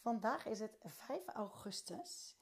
[0.00, 2.36] Vandaag is het 5 augustus.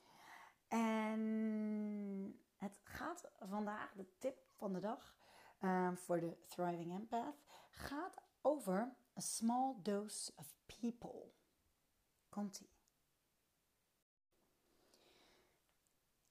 [0.68, 5.16] En het gaat vandaag, de tip van de dag
[5.60, 11.32] uh, voor de Thriving Empath, gaat over a small dose of people.
[12.28, 12.74] Komt-ie.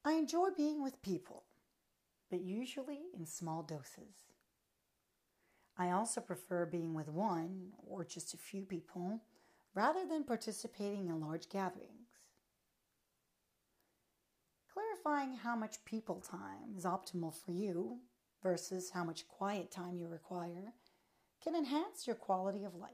[0.07, 1.43] I enjoy being with people,
[2.27, 4.33] but usually in small doses.
[5.79, 9.21] I also prefer being with one or just a few people
[9.75, 11.91] rather than participating in large gatherings.
[14.73, 17.99] Clarifying how much people time is optimal for you
[18.41, 20.73] versus how much quiet time you require
[21.43, 22.91] can enhance your quality of life.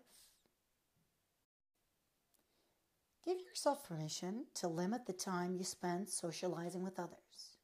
[3.24, 7.58] Give yourself permission to limit the time you spend socializing with others.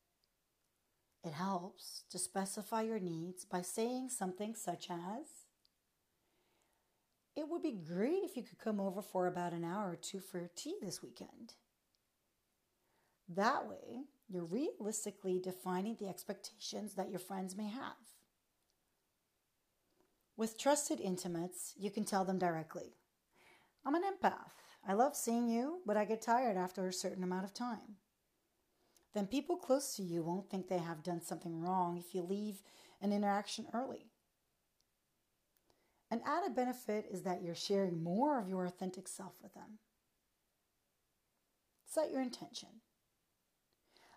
[1.24, 5.47] It helps to specify your needs by saying something such as
[7.38, 10.20] It would be great if you could come over for about an hour or two
[10.20, 11.54] for tea this weekend.
[13.30, 17.94] That way, you're realistically defining the expectations that your friends may have.
[20.36, 22.96] With trusted intimates, you can tell them directly
[23.86, 24.58] I'm an empath.
[24.88, 27.98] I love seeing you, but I get tired after a certain amount of time.
[29.14, 32.64] Then people close to you won't think they have done something wrong if you leave
[33.00, 34.08] an interaction early.
[36.10, 39.80] An added benefit is that you're sharing more of your authentic self with them.
[41.86, 42.82] Set your intention.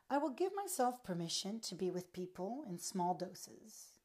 [0.09, 4.01] I will give myself permission to be with people in small doses.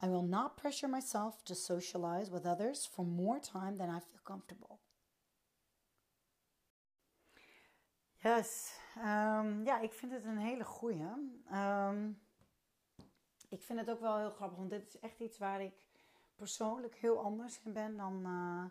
[0.00, 4.20] I will not pressure myself to socialize with others for more time than I feel
[4.24, 4.80] comfortable.
[8.24, 11.06] Yes, um, ja, ik vind het een hele goeie.
[11.52, 12.20] Um,
[13.48, 15.87] ik vind het ook wel heel grappig, want dit is echt iets waar ik
[16.38, 18.64] persoonlijk heel anders in ben dan, uh,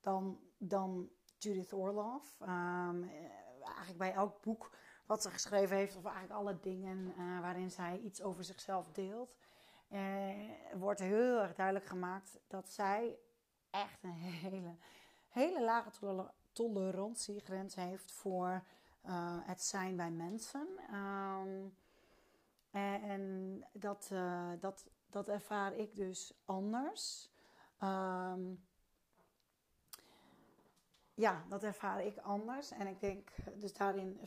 [0.00, 2.40] dan, dan Judith Orloff.
[2.40, 3.10] Um,
[3.64, 4.70] eigenlijk bij elk boek
[5.06, 9.36] wat ze geschreven heeft, of eigenlijk alle dingen uh, waarin zij iets over zichzelf deelt,
[10.74, 13.18] wordt heel erg duidelijk gemaakt dat zij
[13.70, 14.76] echt een hele,
[15.28, 18.62] hele lage toler tolerantiegrens heeft voor
[19.42, 20.66] het zijn bij mensen.
[22.70, 24.10] En, en dat,
[24.60, 24.86] dat,
[25.16, 27.30] dat ervaar ik dus anders.
[27.82, 28.64] Um,
[31.14, 32.70] ja, dat ervaar ik anders.
[32.70, 34.20] En ik denk, dus daarin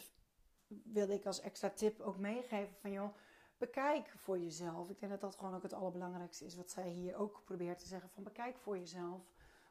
[0.68, 3.16] wilde ik als extra tip ook meegeven van joh,
[3.58, 4.90] bekijk voor jezelf.
[4.90, 7.88] Ik denk dat dat gewoon ook het allerbelangrijkste is wat zij hier ook probeert te
[7.88, 8.10] zeggen.
[8.10, 9.22] Van bekijk voor jezelf.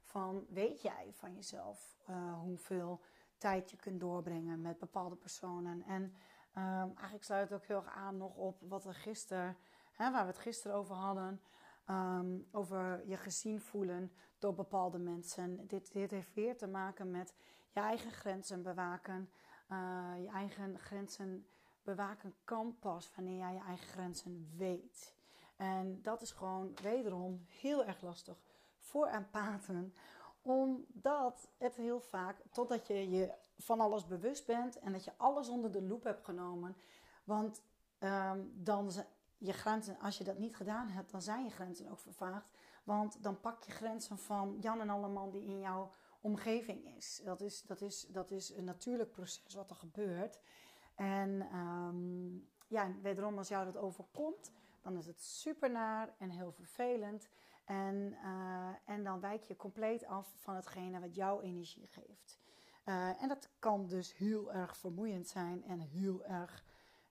[0.02, 3.00] Van weet jij van jezelf uh, hoeveel
[3.38, 5.82] tijd je kunt doorbrengen met bepaalde personen.
[5.82, 9.56] En um, eigenlijk sluit het ook heel erg aan nog op wat we gisteren,
[9.98, 11.40] hè, waar we het gisteren over hadden.
[11.90, 15.66] Um, over je gezien voelen door bepaalde mensen.
[15.66, 17.34] Dit, dit heeft weer te maken met
[17.70, 19.30] je eigen grenzen bewaken.
[19.72, 21.46] Uh, je eigen grenzen
[21.82, 25.14] bewaken kan pas wanneer jij je eigen grenzen weet.
[25.56, 28.36] En dat is gewoon wederom heel erg lastig
[28.76, 29.94] voor empathen.
[30.42, 35.48] Omdat het heel vaak, totdat je je van alles bewust bent en dat je alles
[35.48, 36.76] onder de loep hebt genomen.
[37.24, 37.62] Want
[37.98, 38.92] um, dan
[39.38, 42.50] je grenzen, als je dat niet gedaan hebt, dan zijn je grenzen ook vervaagd.
[42.84, 47.20] Want dan pak je grenzen van Jan en alle man die in jouw omgeving is.
[47.24, 50.40] Dat is, dat is, dat is een natuurlijk proces wat er gebeurt.
[50.94, 54.52] En um, ja, wederom als jou dat overkomt,
[54.82, 57.28] dan is het super naar en heel vervelend.
[57.64, 62.38] En, uh, en dan wijk je compleet af van hetgene wat jouw energie geeft.
[62.84, 66.64] Uh, en dat kan dus heel erg vermoeiend zijn en heel erg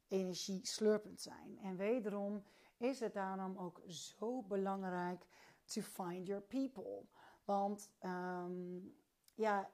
[0.07, 1.59] energie slurpend zijn.
[1.61, 2.43] En wederom
[2.77, 5.25] is het daarom ook zo belangrijk
[5.65, 7.05] to find your people.
[7.43, 8.95] Want um,
[9.35, 9.69] ja,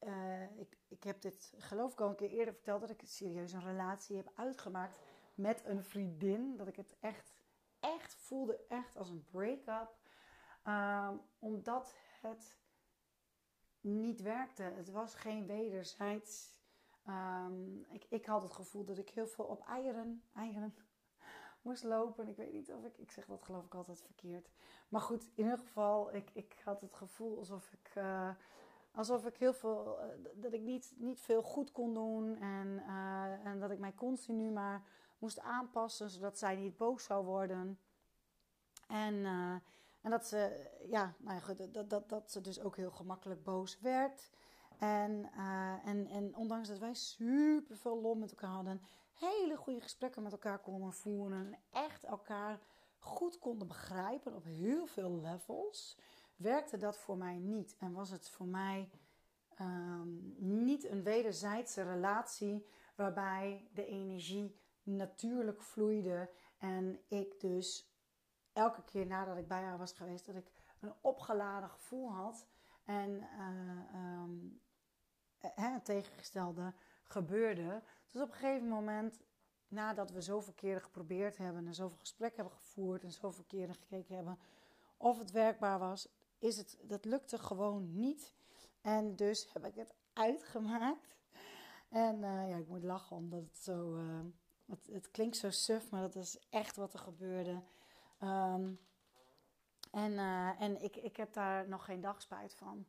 [0.00, 3.52] uh, ik, ik heb dit geloof ik al een keer eerder verteld dat ik serieus
[3.52, 4.98] een relatie heb uitgemaakt
[5.34, 6.56] met een vriendin.
[6.56, 7.34] Dat ik het echt,
[7.80, 9.96] echt voelde, echt als een break-up.
[10.64, 12.58] Um, omdat het
[13.80, 14.62] niet werkte.
[14.62, 16.57] Het was geen wederzijds.
[17.08, 20.74] Um, ik, ik had het gevoel dat ik heel veel op eieren, eieren
[21.62, 22.28] moest lopen.
[22.28, 24.50] Ik weet niet of ik, ik zeg dat geloof ik altijd verkeerd.
[24.88, 28.30] Maar goed, in ieder geval, ik, ik had het gevoel alsof ik, uh,
[28.92, 32.36] alsof ik heel veel, uh, dat ik niet, niet veel goed kon doen.
[32.36, 34.82] En, uh, en dat ik mij continu maar
[35.18, 37.78] moest aanpassen, zodat zij niet boos zou worden.
[38.88, 39.24] En,
[40.00, 43.80] en dat ze, ja, nou ja, dat, dat, dat ze dus ook heel gemakkelijk boos
[43.80, 44.30] werd.
[44.78, 45.30] En,
[45.84, 48.80] en, en ondanks dat wij super veel lol met elkaar hadden,
[49.12, 51.58] hele goede gesprekken met elkaar konden voeren.
[51.70, 52.60] Echt elkaar
[52.98, 55.98] goed konden begrijpen op heel veel levels.
[56.36, 57.76] Werkte dat voor mij niet.
[57.78, 58.90] En was het voor mij
[59.60, 62.66] um, niet een wederzijdse relatie
[62.96, 66.30] waarbij de energie natuurlijk vloeide.
[66.58, 67.92] En ik dus
[68.52, 72.46] elke keer nadat ik bij haar was geweest, dat ik een opgeladen gevoel had.
[72.84, 74.60] En uh, um,
[75.40, 76.72] het tegengestelde
[77.04, 77.82] gebeurde.
[78.12, 79.20] Dus op een gegeven moment,
[79.68, 84.14] nadat we zoveel keren geprobeerd hebben en zoveel gesprekken hebben gevoerd en zoveel keren gekeken
[84.14, 84.38] hebben
[84.98, 86.08] of het werkbaar was,
[86.38, 88.32] is het, dat lukte gewoon niet.
[88.80, 91.16] En dus heb ik het uitgemaakt.
[91.88, 93.96] En uh, ja, ik moet lachen omdat het zo.
[93.96, 94.20] Uh,
[94.66, 97.62] het, het, klinkt zo suf, maar dat is echt wat er gebeurde.
[98.22, 98.80] Um,
[99.90, 100.18] en
[100.58, 102.86] en ik, ik heb daar nog geen dag spijt van.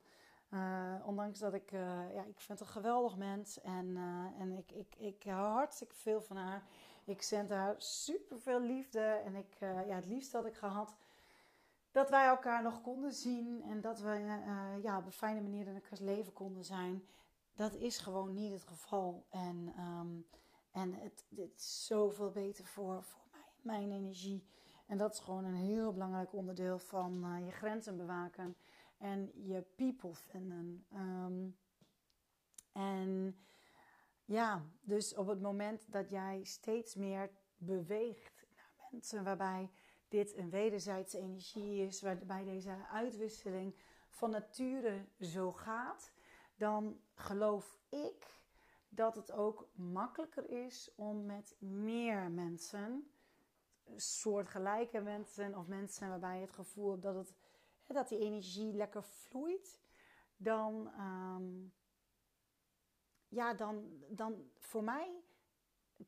[0.53, 4.71] Uh, ondanks dat ik, uh, ja, ik vind een geweldig mens en, uh, en ik,
[4.71, 6.63] ik, ik hou hartstikke veel van haar.
[7.03, 10.95] Ik zend haar super veel liefde en ik, ja, het liefst had ik gehad
[11.91, 14.09] dat wij elkaar nog konden zien en dat we
[14.81, 17.03] ja, op een fijne manier in elkaars leven konden zijn.
[17.55, 19.25] Dat is gewoon niet het geval.
[19.29, 20.25] En, um,
[20.71, 24.43] en het, het is zoveel beter voor, voor mij, mijn energie.
[24.85, 28.55] En dat is gewoon een heel belangrijk onderdeel van je grenzen bewaken
[28.99, 30.85] en je people vinden.
[30.93, 31.57] Um,
[32.71, 33.37] en
[34.25, 39.69] ja, dus op het moment dat jij steeds meer beweegt naar mensen waarbij
[40.07, 43.75] dit een wederzijdse energie is, waarbij deze uitwisseling
[44.09, 46.11] van nature zo gaat,
[46.55, 48.39] dan geloof ik
[48.89, 53.11] dat het ook makkelijker is om met meer mensen,
[53.95, 57.33] soortgelijke mensen of mensen waarbij je het gevoel hebt dat het
[57.93, 59.79] dat die energie lekker vloeit,
[60.37, 61.73] dan, um,
[63.27, 65.23] ja, dan, dan voor mij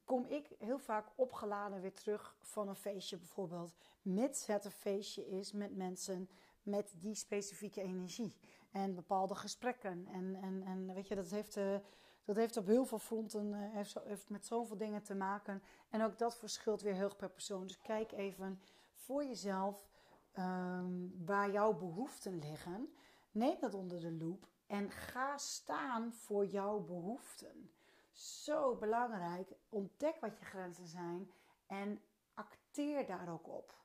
[0.04, 3.74] kom ik heel vaak opgeladen weer terug van een feestje bijvoorbeeld.
[4.02, 6.30] Mits het een feestje is met mensen
[6.64, 8.36] met die specifieke energie.
[8.72, 10.08] En bepaalde gesprekken.
[10.08, 11.78] En, en, en weet je, dat heeft, uh,
[12.26, 15.64] dat heeft op heel veel fronten uh, heeft, heeft met zoveel dingen te maken.
[15.90, 17.68] En ook dat verschilt weer heel erg per persoon.
[17.68, 18.62] Dus kijk even
[18.94, 19.91] voor jezelf
[20.38, 22.94] um, waar jouw behoeften liggen.
[23.32, 27.72] Neem dat onder de loep en ga staan voor jouw behoeften.
[28.12, 29.54] Zo belangrijk.
[29.70, 31.32] Ontdek wat je grenzen zijn
[31.68, 32.02] en
[32.34, 33.80] acteer daar ook op.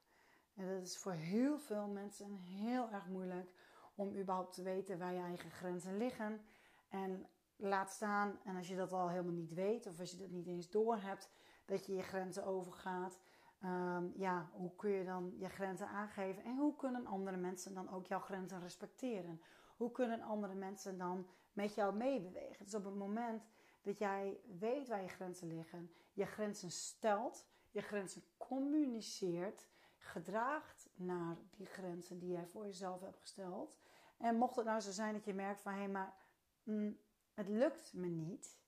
[0.55, 3.51] En dat is voor heel veel mensen heel erg moeilijk
[3.95, 6.41] om überhaupt te weten waar je eigen grenzen liggen.
[6.89, 7.27] En
[7.57, 10.47] laat staan, en als je dat al helemaal niet weet, of als je dat niet
[10.47, 11.31] eens door hebt,
[11.65, 13.19] dat je je grenzen overgaat.
[13.65, 17.91] Um, ja, hoe kun je dan je grenzen aangeven en hoe kunnen andere mensen dan
[17.91, 19.41] ook jouw grenzen respecteren?
[19.77, 22.65] Hoe kunnen andere mensen dan met jou meebewegen?
[22.65, 23.43] Dus op het moment
[23.83, 29.69] dat jij weet waar je grenzen liggen, je grenzen stelt, je grenzen communiceert,
[29.99, 33.77] gedraagt naar die grenzen die jij voor jezelf hebt gesteld.
[34.19, 36.15] En mocht het nou zo zijn dat je merkt van hé, hey, maar
[36.63, 36.99] mm,
[37.35, 38.59] het lukt me niet,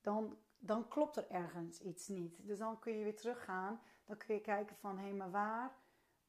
[0.00, 2.46] dan, dan klopt er ergens iets niet.
[2.46, 5.76] Dus dan kun je weer teruggaan dan kun je kijken van hé, maar waar,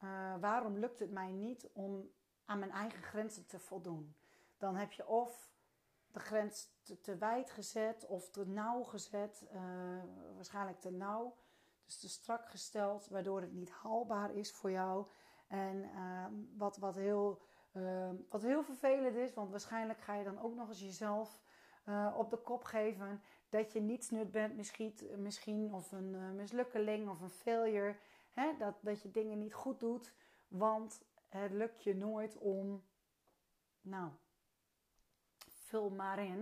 [0.03, 2.11] uh, waarom lukt het mij niet om
[2.45, 4.15] aan mijn eigen grenzen te voldoen?
[4.57, 5.51] Dan heb je of
[6.11, 6.69] de grens
[7.01, 9.61] te, wijd gezet of te nauw gezet, uh,
[10.35, 11.35] waarschijnlijk te nauw,
[11.85, 15.07] dus te strak gesteld, waardoor het niet haalbaar is voor jou.
[15.47, 16.25] En uh,
[16.57, 17.41] wat, wat, heel,
[18.29, 21.39] wat heel vervelend is, want waarschijnlijk ga je dan ook nog eens jezelf
[22.15, 23.21] op de kop geven
[23.51, 27.95] dat je niets nut bent misschien, misschien of een uh, mislukkeling of een failure.
[28.33, 28.57] Hè?
[28.57, 30.13] Dat, dat je dingen niet goed doet,
[30.47, 32.83] want het lukt je nooit om,
[33.81, 34.09] nou,
[35.47, 36.39] vul maar in.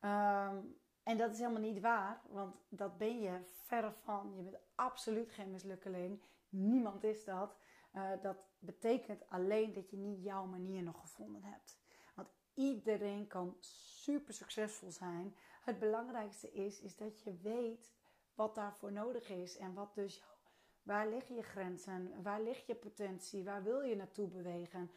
[0.00, 4.32] Um, en dat is helemaal niet waar, want dat ben je verre van.
[4.36, 6.20] Je bent absoluut geen mislukkeling.
[6.48, 7.56] Niemand is dat.
[7.94, 11.78] Uh, dat betekent alleen dat je niet jouw manier nog gevonden hebt.
[12.14, 17.94] Want iedereen kan super succesvol zijn het belangrijkste is, is dat je weet
[18.34, 20.36] wat daarvoor nodig is en wat dus jouw,
[20.82, 24.90] waar liggen je grenzen, waar ligt je potentie, waar wil je naartoe bewegen.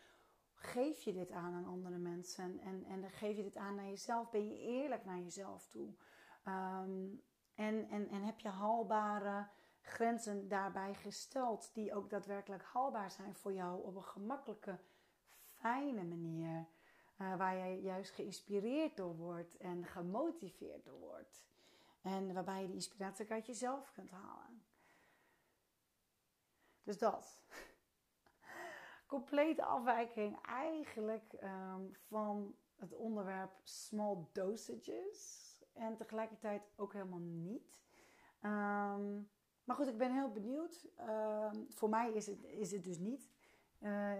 [0.53, 4.29] Geef je dit aan aan andere mensen en, en geef je dit aan naar jezelf?
[4.29, 5.93] Ben je eerlijk naar jezelf toe?
[6.47, 7.23] Um,
[7.55, 9.47] en, en, en heb je haalbare
[9.81, 14.79] grenzen daarbij gesteld die ook daadwerkelijk haalbaar zijn voor jou op een gemakkelijke,
[15.45, 16.67] fijne manier.
[17.21, 21.47] Uh, waar je juist geïnspireerd door wordt en gemotiveerd door wordt.
[22.01, 24.63] En waarbij je die inspiratie uit jezelf kunt halen.
[26.83, 27.41] Dus dat.
[29.07, 35.47] Complete afwijking eigenlijk um, van het onderwerp small dosages.
[35.73, 37.77] En tegelijkertijd ook helemaal niet.
[38.41, 39.29] Um,
[39.63, 40.87] maar goed, ik ben heel benieuwd.
[40.99, 43.29] Uh, voor mij is het, is het dus niet.
[43.79, 44.11] Uh,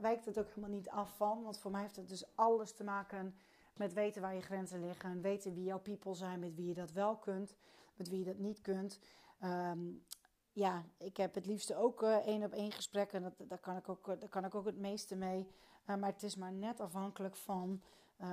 [0.00, 1.42] wijkt het ook helemaal niet af van.
[1.42, 3.34] Want voor mij heeft het dus alles te maken
[3.74, 5.20] met weten waar je grenzen liggen.
[5.20, 7.56] Weten wie jouw people zijn, met wie je dat wel kunt,
[7.96, 9.00] met wie je dat niet kunt.
[9.44, 10.04] Um,
[10.52, 13.22] ja, ik heb het liefste ook uh, één op één gesprekken.
[13.22, 15.48] Dat, daar, kan ik ook, daar kan ik ook het meeste mee.
[15.86, 17.82] Uh, maar het is maar net afhankelijk van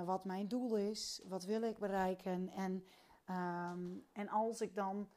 [0.05, 1.21] wat mijn doel is.
[1.27, 2.49] Wat wil ik bereiken.
[2.49, 2.85] En,
[3.29, 5.09] um, en als ik dan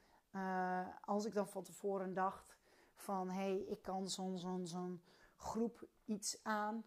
[1.05, 2.57] als ik dan van tevoren dacht
[2.95, 5.03] van hé, hey, ik kan zo'n zo'n zo'n
[5.37, 6.85] groep iets aan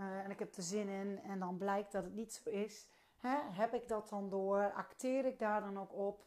[0.00, 2.86] uh, en ik heb er zin in en dan blijkt dat het niet zo is,
[3.16, 4.72] hè, heb ik dat dan door?
[4.72, 6.26] Acteer ik daar dan ook op?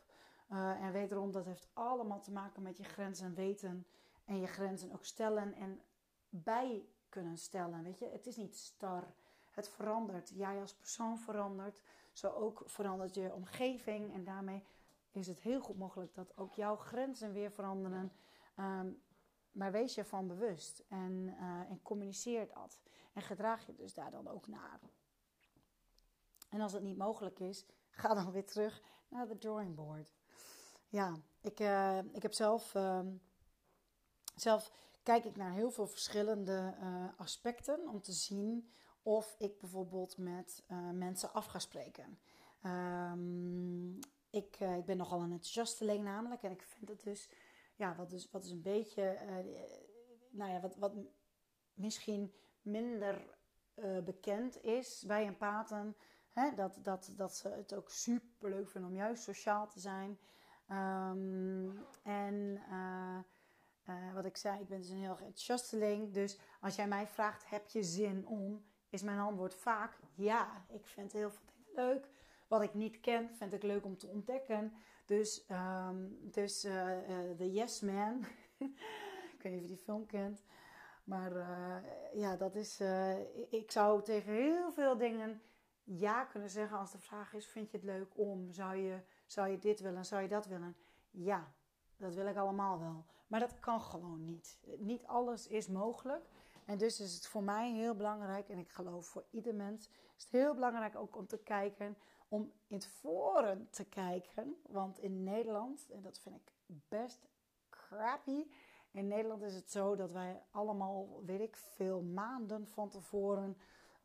[0.51, 3.87] Uh, en wederom, dat heeft allemaal te maken met je grenzen weten
[4.25, 5.81] en je grenzen ook stellen en
[6.29, 7.83] bij kunnen stellen.
[7.83, 9.13] Weet je, het is niet star.
[9.51, 10.31] Het verandert.
[10.33, 11.81] Jij als persoon verandert.
[12.13, 14.63] Zo ook verandert je omgeving en daarmee
[15.11, 18.11] is het heel goed mogelijk dat ook jouw grenzen weer veranderen.
[18.59, 19.03] Um,
[19.55, 22.79] maar wees je van bewust en, uh, en communiceer dat.
[23.13, 24.79] En gedraag je dus daar dan ook naar.
[26.49, 30.13] En als het niet mogelijk is, ga dan weer terug naar de drawing board.
[30.89, 32.99] Ja, ik, uh, ik heb zelf, uh,
[34.35, 34.71] zelf
[35.03, 38.71] kijk ik naar heel veel verschillende uh, aspecten om te zien
[39.03, 42.19] of ik bijvoorbeeld met mensen af ga spreken.
[42.63, 46.43] Um, ik, ik ben nogal een enthousiasteling namelijk.
[46.43, 47.29] En ik vind het dus,
[47.75, 49.61] ja, wat, dus, wat is een beetje, uh,
[50.29, 50.93] nou ja, wat, wat
[51.73, 53.37] misschien minder
[53.75, 55.95] uh, bekend is bij een paten.
[56.31, 60.19] Hè, dat, dat, dat ze het ook super leuk vinden om juist sociaal te zijn.
[60.69, 62.61] Um, en
[64.13, 66.13] wat ik zei, ik ben dus een heel enthousiasteling.
[66.13, 68.65] Dus als jij mij vraagt, heb je zin om?
[68.89, 70.65] Is mijn antwoord vaak ja.
[70.69, 72.09] Ik vind heel veel dingen leuk.
[72.47, 74.73] Wat ik niet ken, vind ik leuk om te ontdekken.
[75.05, 76.99] Dus, um, dus uh,
[77.37, 78.25] The Yes Man.
[79.35, 80.43] ik weet niet of je die film kent.
[81.03, 81.77] Maar uh,
[82.13, 82.81] ja, dat is.
[83.49, 85.41] ik zou tegen heel veel dingen
[85.83, 88.51] ja kunnen zeggen als de vraag is: vind je het leuk om?
[88.51, 90.05] Zou je, zou je dit willen?
[90.05, 90.75] Zou je dat willen?
[91.11, 91.53] Ja,
[91.97, 93.05] dat wil ik allemaal wel.
[93.27, 94.59] Maar dat kan gewoon niet.
[94.77, 96.25] Niet alles is mogelijk.
[96.65, 100.23] En dus is het voor mij heel belangrijk, en ik geloof voor ieder mens, is
[100.23, 101.97] het heel belangrijk ook om te kijken
[102.27, 104.55] om in het forum te kijken.
[104.67, 106.51] Want in Nederland, en dat vind ik
[106.87, 107.27] best
[107.69, 108.45] crappy.
[108.91, 113.57] In Nederland is het zo dat wij allemaal, weet ik veel, maanden van tevoren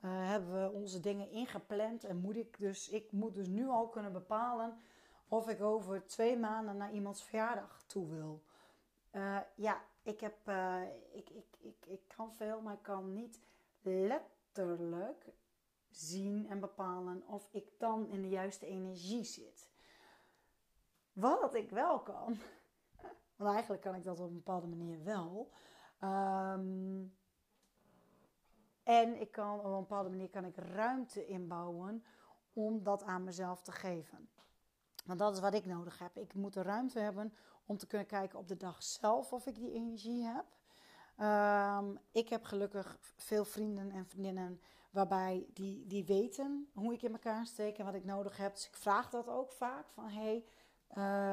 [0.04, 2.04] uh, hebben we onze dingen ingepland.
[2.04, 4.78] En moet ik dus, ik moet dus nu al kunnen bepalen
[5.28, 8.42] of ik over twee maanden naar iemands verjaardag toe wil.
[9.12, 13.40] Uh, ja, ik, heb, uh, ik, ik, ik, ik kan veel, maar ik kan niet
[13.82, 15.24] letterlijk
[15.90, 19.70] zien en bepalen of ik dan in de juiste energie zit.
[21.12, 22.36] Wat ik wel kan,
[23.36, 25.52] want eigenlijk kan ik dat op een bepaalde manier wel.
[26.04, 27.18] Um,
[28.82, 32.04] en ik kan op een bepaalde manier kan ik ruimte inbouwen
[32.52, 34.28] om dat aan mezelf te geven.
[35.04, 36.16] Want dat is wat ik nodig heb.
[36.16, 37.34] Ik moet de ruimte hebben
[37.66, 40.44] om te kunnen kijken op de dag zelf of ik die energie heb.
[41.20, 47.12] Um, ik heb gelukkig veel vrienden en vriendinnen waarbij die, die weten hoe ik in
[47.12, 48.54] elkaar steek en wat ik nodig heb.
[48.54, 50.44] Dus ik vraag dat ook vaak van hey,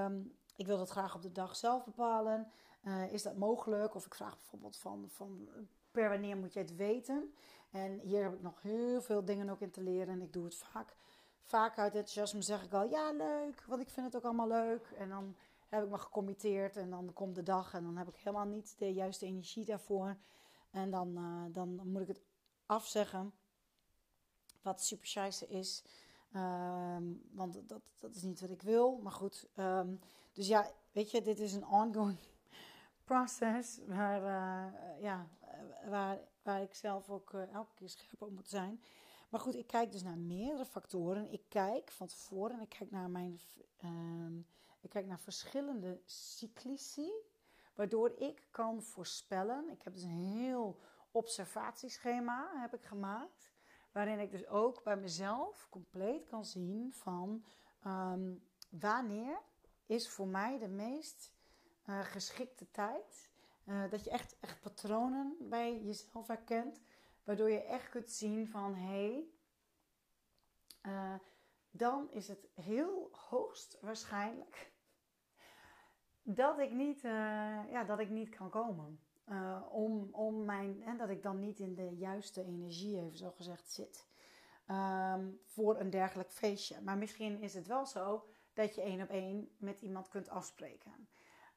[0.06, 2.52] um, ik wil dat graag op de dag zelf bepalen.
[2.84, 3.96] Uh, is dat mogelijk?
[3.96, 5.50] Of ik vraag bijvoorbeeld van, van
[5.92, 7.34] per wanneer moet je het weten?
[7.72, 10.46] En hier heb ik nog heel veel dingen ook in te leren en ik doe
[10.46, 10.96] het vaak.
[11.42, 14.92] Vaak uit enthousiasme zeg ik al ja leuk, want ik vind het ook allemaal leuk.
[14.98, 15.36] En dan
[15.68, 18.76] heb ik me gecommitteerd en dan komt de dag en dan heb ik helemaal niet
[18.78, 20.18] de juiste energie daarvoor.
[20.72, 22.22] En dan, uh, dan moet ik het
[22.66, 23.34] afzeggen,
[24.62, 25.84] wat super scheisse is.
[26.36, 28.98] Um, want dat, dat is niet wat ik wil.
[28.98, 30.00] Maar goed, um,
[30.34, 32.20] dus ja, weet je, dit is een ongoing
[33.04, 35.28] process waar, uh, ja,
[35.90, 38.82] waar, waar ik zelf ook uh, elke keer scherp op moet zijn.
[39.30, 41.32] Maar goed, ik kijk dus naar meerdere factoren.
[41.32, 43.40] Ik kijk van tevoren en ik kijk naar mijn
[43.84, 44.46] um,
[44.82, 47.12] ik kijk naar verschillende cyclici,
[47.76, 49.70] waardoor ik kan voorspellen.
[49.70, 50.80] Ik heb dus een heel
[51.12, 53.47] observatieschema heb ik gemaakt,
[53.98, 57.44] waarin ik dus ook bij mezelf compleet kan zien van
[57.86, 59.40] um, wanneer
[59.86, 61.36] is voor mij de meest
[61.86, 63.30] geschikte tijd.
[63.90, 66.82] dat je echt, echt patronen bij jezelf herkent.
[67.24, 69.28] Waardoor je echt kunt zien van hé,
[70.82, 71.22] hey,
[71.72, 74.72] dan is het heel hoogst waarschijnlijk
[76.42, 77.02] dat ik niet,
[77.72, 79.00] ja, dat ik niet kan komen.
[79.30, 83.32] Uh, om, om mijn, en dat ik dan niet in de juiste energie, even zo
[83.32, 84.08] gezegd, zit.
[84.72, 86.82] Um, voor een dergelijk feestje.
[86.82, 91.08] Maar misschien is het wel zo dat je één op één met iemand kunt afspreken.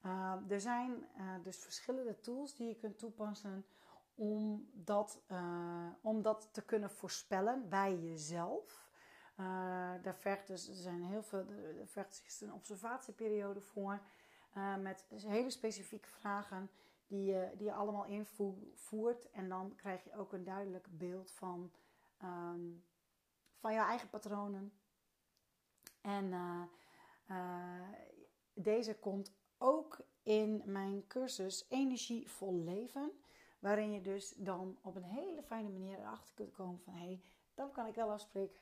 [0.07, 3.67] Uh, er zijn uh, dus verschillende tools die je kunt toepassen
[4.15, 5.23] om dat,
[6.01, 8.89] om dat te kunnen voorspellen bij jezelf.
[10.03, 11.47] daar vergt dus, er zijn heel veel,
[11.81, 14.01] er vergt dus een observatieperiode voor.
[14.81, 16.71] met hele specifieke vragen
[17.11, 19.31] die je, die je allemaal invoert.
[19.31, 21.73] En dan krijg je ook een duidelijk beeld van,
[22.23, 22.85] um,
[23.59, 24.73] van jouw eigen patronen.
[26.01, 26.63] En uh,
[27.31, 27.89] uh,
[28.55, 33.13] deze komt ook in mijn cursus Energievol Leven.
[33.59, 36.93] Waarin je dus dan op een hele fijne manier erachter kunt komen van...
[36.93, 37.23] hé, hey,
[37.55, 38.61] dan kan ik wel afspreken.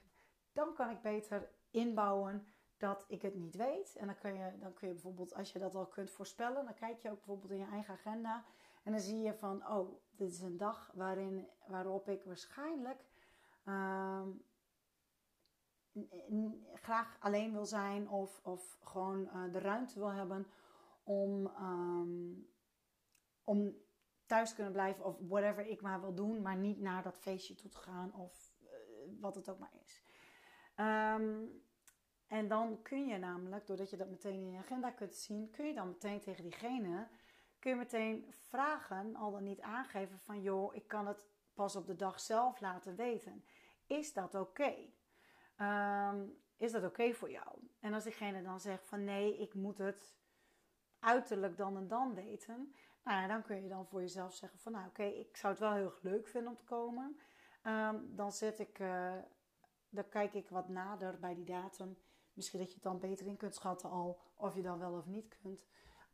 [0.53, 2.47] Dan kan ik beter inbouwen
[2.79, 3.97] dat ik het niet weet.
[3.97, 6.75] En dan kun, je, dan kun je bijvoorbeeld, als je dat al kunt voorspellen, dan
[6.75, 8.45] kijk je ook bijvoorbeeld in je eigen agenda.
[8.83, 13.05] En dan zie je van, oh, dit is een dag waarin, waarop ik waarschijnlijk
[13.65, 14.29] ehm,
[16.75, 20.47] graag alleen wil zijn of, of gewoon uh, de ruimte wil hebben
[21.03, 22.49] om, um,
[23.45, 23.77] om
[24.27, 27.71] thuis kunnen blijven of whatever ik maar wil doen, maar niet naar dat feestje toe
[27.71, 28.69] te gaan of uh,
[29.21, 30.03] wat het ook maar is.
[30.77, 31.67] Um,
[32.29, 35.67] en dan kun je namelijk, doordat je dat meteen in je agenda kunt zien, kun
[35.67, 37.09] je dan meteen tegen diegene,
[37.59, 41.87] kun je meteen vragen, al dan niet aangeven van joh, ik kan het pas op
[41.87, 43.45] de dag zelf laten weten.
[43.87, 44.75] Is dat oké?
[45.57, 47.59] Ehm, is dat oké voor jou?
[47.81, 50.17] En als diegene dan zegt van nee, ik moet het
[50.99, 54.87] uiterlijk dan en dan weten, nou dan kun je dan voor jezelf zeggen van nou
[54.87, 57.21] oké, ik zou het wel heel erg leuk vinden om te komen.
[57.63, 59.15] Um, dan zet ik, uh,
[59.89, 61.99] dan kijk ik wat nader bij die datum
[62.39, 65.07] Misschien dat je het dan beter in kunt schatten al of je dan wel of
[65.07, 65.65] niet kunt.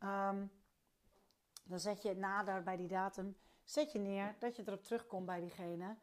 [0.03, 0.51] Um,
[1.63, 5.39] dan zet je nader bij die datum, zet je neer dat je erop terugkomt bij
[5.39, 5.97] diegene.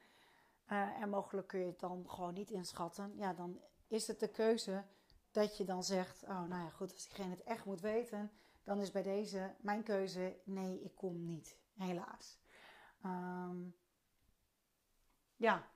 [0.68, 3.16] Uh, en mogelijk kun je het dan gewoon niet inschatten.
[3.16, 4.85] Ja, dan is het de keuze
[5.30, 8.32] dat je dan zegt: Oh, nou ja, goed, als diegene het echt moet weten,
[8.62, 11.56] dan is bij deze mijn keuze: nee, ik kom niet.
[11.76, 12.38] Helaas.
[13.04, 13.76] Um,
[15.37, 15.70] ja,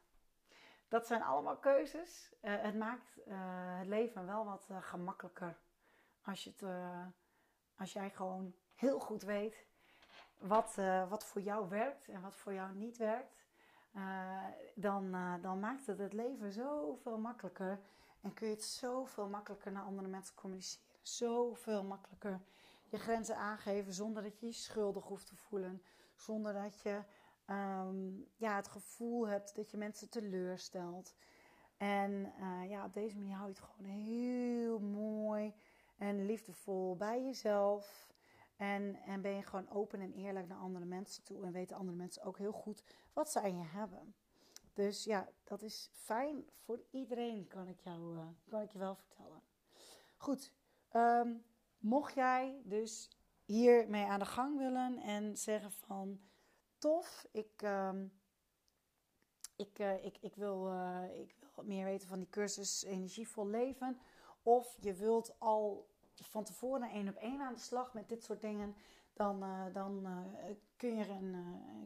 [0.88, 2.34] dat zijn allemaal keuzes.
[2.42, 3.34] Uh, het maakt uh,
[3.78, 5.58] het leven wel wat uh, gemakkelijker.
[6.24, 6.62] Als, je het,
[7.76, 9.66] als jij gewoon heel goed weet
[10.38, 10.74] wat,
[11.08, 13.46] wat voor jou werkt en wat voor jou niet werkt.
[14.74, 17.80] dan, dan maakt het het leven zoveel makkelijker.
[18.20, 20.86] En kun je het zoveel makkelijker naar andere mensen communiceren.
[21.02, 22.40] Zoveel makkelijker
[22.88, 25.82] je grenzen aangeven zonder dat je je schuldig hoeft te voelen.
[26.14, 27.02] Zonder dat je
[27.50, 31.14] um, ja, het gevoel hebt dat je mensen teleurstelt.
[31.76, 35.54] En uh, ja, op deze manier hou je het gewoon heel mooi
[35.96, 38.14] en liefdevol bij jezelf.
[38.56, 41.44] En, en ben je gewoon open en eerlijk naar andere mensen toe.
[41.44, 42.82] En weten andere mensen ook heel goed
[43.12, 44.14] wat ze aan je hebben.
[44.72, 48.94] Dus ja, dat is fijn voor iedereen, kan ik, jou, uh, kan ik je wel
[48.94, 49.42] vertellen.
[50.16, 50.52] Goed,
[50.92, 51.44] um,
[51.78, 53.10] mocht jij dus
[53.44, 56.20] hiermee aan de gang willen en zeggen van
[56.86, 57.26] tof.
[57.30, 57.90] Ik, uh,
[59.56, 63.98] ik, uh, ik, ik, wil, uh, ik wil meer weten van die cursus Energievol Leven.
[64.42, 68.40] Of je wilt al van tevoren één op één aan de slag met dit soort
[68.40, 68.74] dingen.
[69.12, 70.06] Dan, uh, dan
[70.76, 71.36] kun je een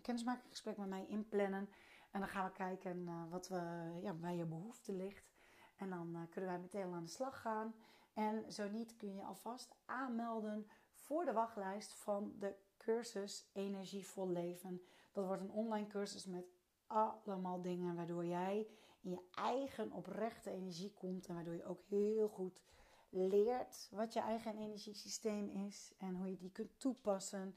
[0.03, 1.69] kennismakingsgesprek met mij inplannen.
[2.11, 5.33] En dan gaan we kijken wat we, ja, bij je behoefte ligt.
[5.77, 7.75] En dan kunnen wij meteen aan de slag gaan.
[8.13, 12.57] En zo niet kun je alvast aanmelden voor de wachtlijst van de
[12.91, 14.83] cursus Energievol Leven.
[15.13, 16.45] Dat wordt een online cursus met
[16.87, 18.67] allemaal dingen waardoor jij
[19.01, 22.63] in je eigen oprechte energie komt en waardoor je ook heel goed
[23.09, 27.57] leert wat je eigen energiesysteem is en hoe je die kunt toepassen.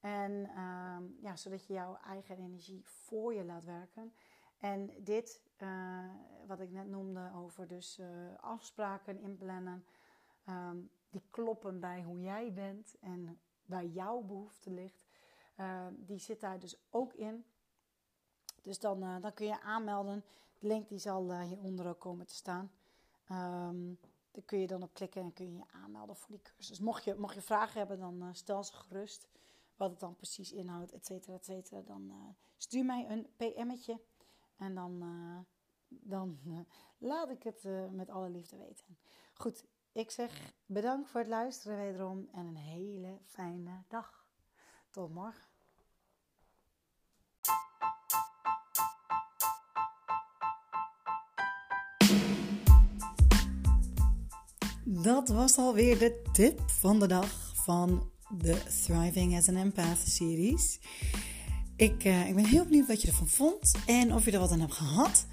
[0.00, 4.12] En uh, ja, zodat je jouw eigen energie voor je laat werken.
[4.58, 6.10] En dit, uh,
[6.46, 8.06] wat ik net noemde over dus uh,
[8.40, 9.84] afspraken inplannen,
[10.48, 15.04] um, die kloppen bij hoe jij bent en waar jouw behoefte ligt.
[15.60, 17.44] Uh, die zit daar dus ook in.
[18.62, 20.24] Dus dan, uh, dan kun je aanmelden.
[20.58, 22.70] De link die zal uh, hieronder ook komen te staan.
[23.30, 23.98] Um,
[24.30, 26.80] daar kun je dan op klikken en kun je je aanmelden voor die cursus.
[26.80, 29.28] Mocht je, mocht je vragen hebben, dan stel ze gerust.
[29.76, 31.80] Wat het dan precies inhoudt, et cetera, et cetera.
[31.82, 34.00] Dan stuur mij een PM'tje.
[34.56, 35.04] En dan,
[35.88, 36.38] dan
[36.98, 38.98] laat ik het met alle liefde weten.
[39.34, 39.64] Goed,
[39.96, 44.24] ik zeg bedankt voor het luisteren wederom en een hele fijne dag.
[44.90, 45.48] Tot morgen.
[54.84, 60.80] Dat was alweer de tip van de dag van de Thriving as an Empath series.
[61.76, 64.50] Ik, uh, ik ben heel benieuwd wat je ervan vond en of je er wat
[64.50, 65.26] aan hebt gehad.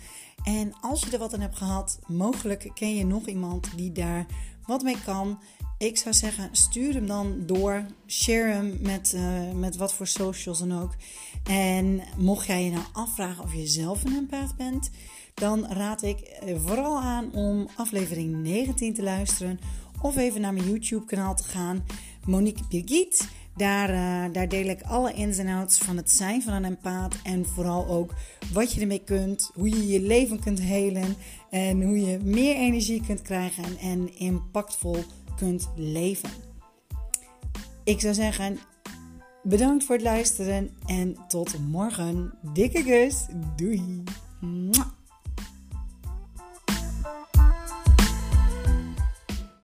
[0.43, 4.25] En als je er wat aan hebt gehad, mogelijk ken je nog iemand die daar
[4.65, 5.39] wat mee kan.
[5.77, 7.85] Ik zou zeggen, stuur hem dan door.
[8.07, 10.95] Share hem met, uh, met wat voor socials dan ook.
[11.43, 14.91] En mocht jij je nou afvragen of je zelf een empath bent,
[15.33, 19.59] dan raad ik eh, vooral aan om aflevering 19 te luisteren.
[20.01, 21.85] Of even naar mijn YouTube kanaal te gaan.
[22.25, 23.27] Monique Birgit.
[23.55, 27.15] Daar, uh, daar deel ik alle ins en outs van het zijn van een empaat.
[27.23, 28.13] En vooral ook
[28.53, 29.51] wat je ermee kunt.
[29.53, 31.15] Hoe je je leven kunt helen.
[31.53, 33.77] En hoe je meer energie kunt krijgen.
[33.77, 34.97] En impactvol
[35.35, 36.29] kunt leven.
[37.83, 38.59] Ik zou zeggen,
[39.43, 40.69] bedankt voor het luisteren.
[40.85, 42.33] En tot morgen.
[42.53, 43.25] Dikke kus.
[43.55, 44.03] Doei.